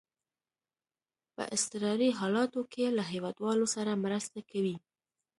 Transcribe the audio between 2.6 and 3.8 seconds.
کې له هیوادوالو